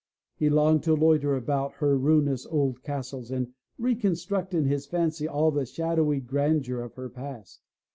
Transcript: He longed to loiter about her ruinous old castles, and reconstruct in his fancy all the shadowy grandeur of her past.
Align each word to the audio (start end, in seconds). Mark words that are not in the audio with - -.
He 0.35 0.49
longed 0.49 0.81
to 0.85 0.95
loiter 0.95 1.35
about 1.35 1.73
her 1.73 1.95
ruinous 1.95 2.47
old 2.47 2.81
castles, 2.81 3.29
and 3.29 3.53
reconstruct 3.77 4.51
in 4.55 4.65
his 4.65 4.87
fancy 4.87 5.27
all 5.27 5.51
the 5.51 5.67
shadowy 5.67 6.19
grandeur 6.19 6.81
of 6.81 6.95
her 6.95 7.07
past. 7.07 7.61